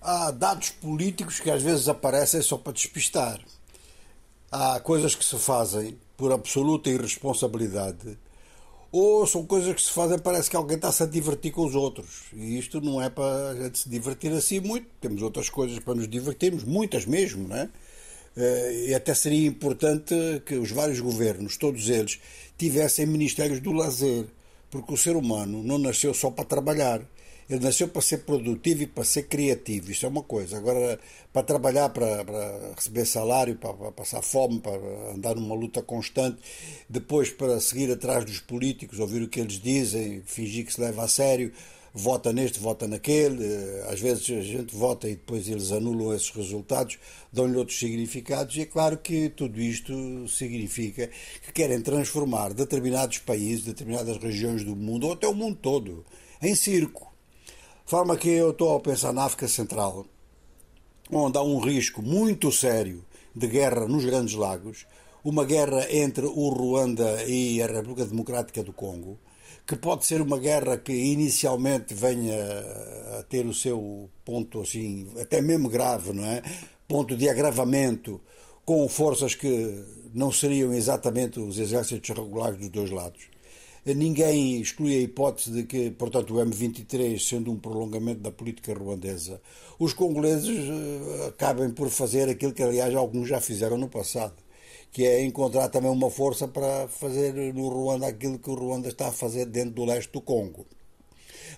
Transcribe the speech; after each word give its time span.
há 0.00 0.30
dados 0.30 0.70
políticos 0.70 1.40
que 1.40 1.50
às 1.50 1.62
vezes 1.62 1.88
aparecem 1.88 2.42
só 2.42 2.56
para 2.56 2.72
despistar. 2.72 3.40
Há 4.50 4.80
coisas 4.80 5.14
que 5.14 5.24
se 5.24 5.38
fazem 5.38 5.98
por 6.16 6.32
absoluta 6.32 6.90
irresponsabilidade 6.90 8.18
ou 8.92 9.24
são 9.26 9.46
coisas 9.46 9.74
que 9.74 9.82
se 9.82 9.92
fazem 9.92 10.18
parece 10.18 10.50
que 10.50 10.56
alguém 10.56 10.76
está-se 10.76 11.02
a 11.02 11.06
divertir 11.06 11.52
com 11.52 11.64
os 11.64 11.74
outros. 11.74 12.24
E 12.34 12.58
isto 12.58 12.80
não 12.80 13.00
é 13.00 13.08
para 13.08 13.50
a 13.50 13.54
gente 13.54 13.78
se 13.78 13.88
divertir 13.88 14.32
assim 14.32 14.58
muito. 14.60 14.86
Temos 15.00 15.22
outras 15.22 15.48
coisas 15.48 15.78
para 15.78 15.94
nos 15.94 16.08
divertirmos, 16.08 16.64
muitas 16.64 17.06
mesmo, 17.06 17.46
não 17.46 17.56
é? 17.56 17.68
Eh, 18.36 18.86
e 18.88 18.94
até 18.94 19.14
seria 19.14 19.46
importante 19.46 20.14
que 20.44 20.56
os 20.56 20.70
vários 20.72 21.00
governos, 21.00 21.56
todos 21.56 21.88
eles, 21.88 22.20
tivessem 22.58 23.06
ministérios 23.06 23.60
do 23.60 23.72
lazer, 23.72 24.26
porque 24.70 24.92
o 24.92 24.96
ser 24.96 25.16
humano 25.16 25.62
não 25.62 25.78
nasceu 25.78 26.12
só 26.12 26.30
para 26.30 26.44
trabalhar. 26.44 27.00
Ele 27.50 27.64
nasceu 27.64 27.88
para 27.88 28.00
ser 28.00 28.18
produtivo 28.18 28.84
e 28.84 28.86
para 28.86 29.02
ser 29.02 29.24
criativo, 29.24 29.90
isso 29.90 30.06
é 30.06 30.08
uma 30.08 30.22
coisa. 30.22 30.56
Agora, 30.56 31.00
para 31.32 31.42
trabalhar, 31.42 31.88
para, 31.88 32.24
para 32.24 32.74
receber 32.76 33.04
salário, 33.04 33.56
para, 33.56 33.74
para, 33.74 33.90
passar 33.90 34.22
fome, 34.22 34.60
para 34.60 34.76
andar 35.12 35.34
numa 35.34 35.56
luta 35.56 35.82
constante, 35.82 36.38
depois 36.88 37.28
para 37.28 37.58
seguir 37.58 37.90
atrás 37.90 38.24
dos 38.24 38.38
políticos, 38.38 39.00
ouvir 39.00 39.20
o 39.20 39.28
que 39.28 39.40
eles 39.40 39.60
dizem, 39.60 40.22
fingir 40.24 40.64
que 40.64 40.72
se 40.72 40.80
leva 40.80 41.02
a 41.02 41.08
sério, 41.08 41.52
vota 41.92 42.32
neste, 42.32 42.60
vota 42.60 42.86
naquele. 42.86 43.44
Às 43.88 43.98
vezes 43.98 44.30
a 44.30 44.42
gente 44.42 44.72
vota 44.72 45.08
e 45.08 45.16
depois 45.16 45.48
eles 45.48 45.72
anulam 45.72 46.14
esses 46.14 46.30
resultados, 46.30 47.00
dão-lhe 47.32 47.56
outros 47.56 47.80
significados, 47.80 48.54
e 48.54 48.60
é 48.60 48.66
claro 48.66 48.96
que 48.96 49.28
tudo 49.28 49.60
isto 49.60 50.28
significa 50.28 51.10
que 51.44 51.52
querem 51.52 51.82
transformar 51.82 52.54
determinados 52.54 53.18
países, 53.18 53.64
determinadas 53.64 54.18
regiões 54.18 54.62
do 54.62 54.76
mundo, 54.76 55.08
ou 55.08 55.14
até 55.14 55.26
o 55.26 55.34
mundo 55.34 55.58
todo, 55.60 56.06
em 56.40 56.54
circo 56.54 57.09
forma 57.84 58.16
que 58.16 58.28
eu 58.28 58.50
estou 58.50 58.76
a 58.76 58.80
pensar 58.80 59.12
na 59.12 59.24
África 59.24 59.48
Central, 59.48 60.06
onde 61.10 61.38
há 61.38 61.42
um 61.42 61.58
risco 61.58 62.02
muito 62.02 62.52
sério 62.52 63.04
de 63.34 63.46
guerra 63.46 63.86
nos 63.86 64.04
Grandes 64.04 64.34
Lagos, 64.34 64.86
uma 65.24 65.44
guerra 65.44 65.86
entre 65.90 66.24
o 66.24 66.48
Ruanda 66.48 67.24
e 67.24 67.62
a 67.62 67.66
República 67.66 68.06
Democrática 68.06 68.62
do 68.62 68.72
Congo, 68.72 69.18
que 69.66 69.76
pode 69.76 70.06
ser 70.06 70.20
uma 70.20 70.38
guerra 70.38 70.78
que 70.78 70.92
inicialmente 70.92 71.94
venha 71.94 72.34
a 73.18 73.22
ter 73.24 73.46
o 73.46 73.54
seu 73.54 74.10
ponto 74.24 74.60
assim, 74.60 75.08
até 75.20 75.40
mesmo 75.40 75.68
grave, 75.68 76.12
não 76.12 76.24
é? 76.24 76.42
Ponto 76.88 77.16
de 77.16 77.28
agravamento 77.28 78.20
com 78.64 78.88
forças 78.88 79.34
que 79.34 79.84
não 80.12 80.32
seriam 80.32 80.72
exatamente 80.72 81.38
os 81.38 81.58
exércitos 81.58 82.08
regulares 82.10 82.58
dos 82.58 82.68
dois 82.68 82.90
lados. 82.90 83.29
Ninguém 83.84 84.60
exclui 84.60 84.94
a 84.94 85.00
hipótese 85.00 85.50
de 85.50 85.62
que, 85.64 85.90
portanto, 85.90 86.34
o 86.34 86.38
M23, 86.38 87.18
sendo 87.18 87.50
um 87.50 87.58
prolongamento 87.58 88.20
da 88.20 88.30
política 88.30 88.74
ruandesa, 88.74 89.40
os 89.78 89.94
congoleses 89.94 90.68
eh, 90.68 91.28
acabem 91.28 91.70
por 91.70 91.88
fazer 91.88 92.28
aquilo 92.28 92.52
que, 92.52 92.62
aliás, 92.62 92.94
alguns 92.94 93.28
já 93.28 93.40
fizeram 93.40 93.78
no 93.78 93.88
passado, 93.88 94.34
que 94.92 95.06
é 95.06 95.24
encontrar 95.24 95.68
também 95.68 95.90
uma 95.90 96.10
força 96.10 96.46
para 96.46 96.88
fazer 96.88 97.54
no 97.54 97.68
Ruanda 97.68 98.06
aquilo 98.06 98.38
que 98.38 98.50
o 98.50 98.54
Ruanda 98.54 98.88
está 98.88 99.08
a 99.08 99.12
fazer 99.12 99.46
dentro 99.46 99.70
do 99.76 99.84
leste 99.86 100.12
do 100.12 100.20
Congo. 100.20 100.66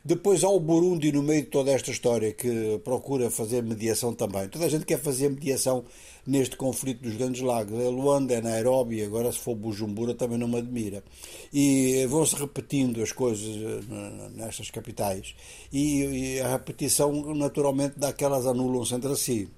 Depois 0.04 0.42
há 0.42 0.48
o 0.48 0.58
Burundi 0.58 1.12
no 1.12 1.22
meio 1.22 1.42
de 1.42 1.48
toda 1.48 1.70
esta 1.70 1.92
história 1.92 2.32
que 2.32 2.80
procura 2.82 3.30
fazer 3.30 3.62
mediação 3.62 4.12
também. 4.12 4.48
Toda 4.48 4.64
a 4.64 4.68
gente 4.68 4.84
quer 4.84 4.98
fazer 4.98 5.28
mediação 5.28 5.84
neste 6.26 6.56
conflito 6.56 7.02
dos 7.02 7.14
Grandes 7.14 7.40
Lagos. 7.40 7.78
É 7.78 7.88
Luanda, 7.88 8.34
é 8.34 8.40
Nairobi, 8.40 9.04
agora 9.04 9.30
se 9.30 9.38
for 9.38 9.54
Bujumbura 9.54 10.12
também 10.12 10.38
não 10.38 10.48
me 10.48 10.58
admira. 10.58 11.04
E 11.52 12.04
vão-se 12.08 12.34
repetindo 12.34 13.00
as 13.00 13.12
coisas 13.12 13.46
eh, 13.46 14.28
nestas 14.34 14.70
capitais. 14.70 15.36
E, 15.72 16.40
a 16.40 16.48
repetição, 16.48 17.12
naturalmente, 17.34 17.96
daquelas 17.96 18.44
anulam-se 18.44 18.94
entre 18.94 19.14
si. 19.14 19.48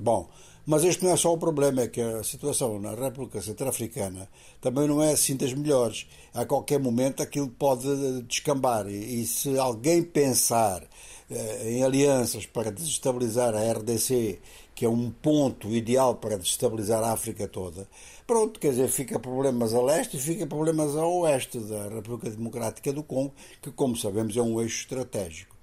Bom, 0.00 0.28
mas 0.66 0.82
este 0.82 1.04
não 1.04 1.12
é 1.12 1.16
só 1.16 1.32
o 1.32 1.38
problema, 1.38 1.82
é 1.82 1.88
que 1.88 2.00
a 2.00 2.22
situação 2.22 2.78
na 2.80 2.94
República 2.94 3.40
Centro-Africana 3.40 4.28
também 4.60 4.88
não 4.88 5.02
é 5.02 5.12
assim 5.12 5.36
das 5.36 5.52
melhores. 5.52 6.06
A 6.32 6.46
qualquer 6.46 6.78
momento 6.78 7.22
aquilo 7.22 7.48
pode 7.48 7.86
descambar. 8.22 8.86
E, 8.88 9.26
se 9.26 9.58
alguém 9.58 10.02
pensar 10.02 10.82
eh, 11.30 11.70
em 11.70 11.82
alianças 11.84 12.46
para 12.46 12.72
desestabilizar 12.72 13.54
a 13.54 13.72
RDC, 13.72 14.38
que 14.74 14.86
é 14.86 14.88
um 14.88 15.10
ponto 15.10 15.68
ideal 15.68 16.14
para 16.14 16.38
desestabilizar 16.38 17.02
a 17.02 17.12
África 17.12 17.46
toda, 17.46 17.86
pronto, 18.26 18.58
quer 18.58 18.70
dizer, 18.70 18.88
fica 18.88 19.18
problemas 19.18 19.74
a 19.74 19.82
leste 19.82 20.16
e 20.16 20.20
fica 20.20 20.46
problemas 20.46 20.96
a 20.96 21.06
oeste 21.06 21.58
da 21.58 21.88
República 21.88 22.30
Democrática 22.30 22.90
do 22.90 23.02
Congo, 23.02 23.34
que, 23.60 23.70
como 23.70 23.96
sabemos, 23.96 24.34
é 24.36 24.40
um 24.40 24.60
eixo 24.60 24.80
estratégico. 24.80 25.54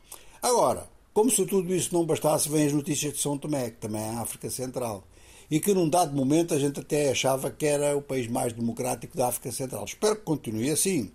Agora, 0.41 0.87
como 1.13 1.29
se 1.29 1.45
tudo 1.45 1.73
isso 1.73 1.93
não 1.93 2.05
bastasse, 2.05 2.49
vêm 2.49 2.67
as 2.67 2.73
notícias 2.73 3.13
de 3.13 3.19
São 3.19 3.37
Tomé, 3.37 3.69
que 3.71 3.77
também 3.77 4.01
é 4.01 4.09
a 4.09 4.21
África 4.21 4.49
Central. 4.49 5.03
E 5.49 5.59
que 5.59 5.73
num 5.73 5.89
dado 5.89 6.15
momento 6.15 6.53
a 6.53 6.59
gente 6.59 6.79
até 6.79 7.11
achava 7.11 7.51
que 7.51 7.65
era 7.65 7.97
o 7.97 8.01
país 8.01 8.27
mais 8.27 8.53
democrático 8.53 9.17
da 9.17 9.27
África 9.27 9.51
Central. 9.51 9.83
Espero 9.83 10.15
que 10.15 10.21
continue 10.21 10.69
assim. 10.69 11.11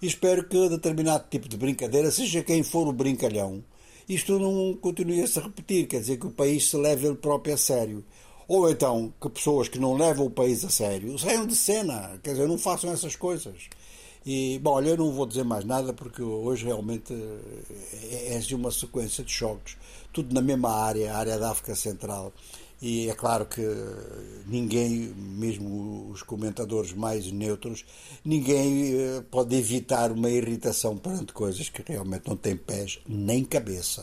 E 0.00 0.06
espero 0.06 0.48
que 0.48 0.68
determinado 0.70 1.26
tipo 1.28 1.46
de 1.46 1.58
brincadeira, 1.58 2.10
seja 2.10 2.42
quem 2.42 2.62
for 2.62 2.88
o 2.88 2.92
brincalhão, 2.92 3.62
isto 4.08 4.38
não 4.38 4.74
continue 4.74 5.22
a 5.22 5.26
se 5.26 5.38
repetir, 5.38 5.86
quer 5.86 6.00
dizer 6.00 6.18
que 6.18 6.26
o 6.26 6.30
país 6.30 6.70
se 6.70 6.76
leve 6.76 7.06
ele 7.06 7.16
próprio 7.16 7.54
a 7.54 7.58
sério. 7.58 8.02
Ou 8.48 8.68
então 8.68 9.12
que 9.20 9.28
pessoas 9.28 9.68
que 9.68 9.78
não 9.78 9.94
levam 9.94 10.26
o 10.26 10.30
país 10.30 10.64
a 10.64 10.70
sério 10.70 11.18
saiam 11.18 11.46
de 11.46 11.54
cena, 11.54 12.18
quer 12.22 12.30
dizer, 12.30 12.48
não 12.48 12.58
façam 12.58 12.90
essas 12.90 13.14
coisas. 13.14 13.68
E, 14.24 14.58
bom, 14.58 14.72
olha, 14.72 14.90
eu 14.90 14.96
não 14.98 15.12
vou 15.12 15.26
dizer 15.26 15.44
mais 15.44 15.64
nada 15.64 15.92
porque 15.92 16.22
hoje 16.22 16.64
realmente 16.66 17.14
é, 17.14 18.34
é 18.34 18.38
de 18.38 18.54
uma 18.54 18.70
sequência 18.70 19.24
de 19.24 19.32
choques, 19.32 19.76
tudo 20.12 20.34
na 20.34 20.42
mesma 20.42 20.70
área, 20.70 21.12
a 21.12 21.18
área 21.18 21.38
da 21.38 21.50
África 21.50 21.74
Central. 21.74 22.32
E 22.82 23.10
é 23.10 23.14
claro 23.14 23.44
que 23.44 23.60
ninguém, 24.46 25.12
mesmo 25.14 26.08
os 26.10 26.22
comentadores 26.22 26.94
mais 26.94 27.30
neutros, 27.30 27.84
ninguém 28.24 28.94
eh, 28.94 29.22
pode 29.30 29.54
evitar 29.54 30.10
uma 30.10 30.30
irritação 30.30 30.96
perante 30.96 31.34
coisas 31.34 31.68
que 31.68 31.82
realmente 31.86 32.26
não 32.26 32.36
têm 32.36 32.56
pés 32.56 32.98
nem 33.06 33.44
cabeça. 33.44 33.98